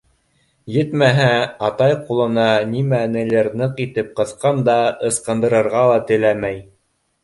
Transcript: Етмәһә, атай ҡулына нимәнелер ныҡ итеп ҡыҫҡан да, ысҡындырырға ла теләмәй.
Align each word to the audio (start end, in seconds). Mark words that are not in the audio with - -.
Етмәһә, 0.75 1.27
атай 1.67 1.93
ҡулына 2.09 2.47
нимәнелер 2.73 3.53
ныҡ 3.63 3.85
итеп 3.89 4.13
ҡыҫҡан 4.23 4.67
да, 4.73 4.83
ысҡындырырға 5.13 5.89
ла 5.95 6.05
теләмәй. 6.13 6.63